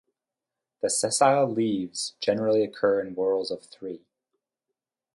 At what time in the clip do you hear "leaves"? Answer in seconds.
1.47-2.15